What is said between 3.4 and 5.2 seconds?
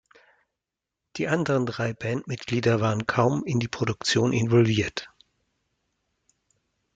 in die Produktion involviert.